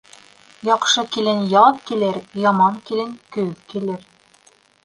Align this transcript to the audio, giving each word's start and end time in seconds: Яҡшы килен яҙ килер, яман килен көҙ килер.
Яҡшы 0.69 1.03
килен 1.15 1.43
яҙ 1.51 1.77
килер, 1.91 2.19
яман 2.47 2.83
килен 2.91 3.15
көҙ 3.37 3.53
килер. 3.75 4.09